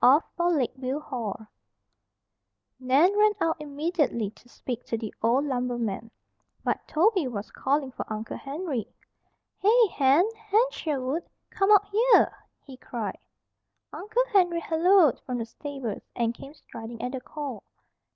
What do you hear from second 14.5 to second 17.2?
halloaed from the stables, and came striding at the